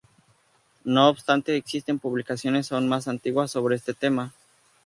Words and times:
No 0.83 1.09
obstante 1.09 1.55
existen 1.55 1.99
publicaciones 1.99 2.71
aún 2.71 2.89
más 2.89 3.07
antiguas 3.07 3.51
sobre 3.51 3.75
este 3.75 3.93
tema. 3.93 4.33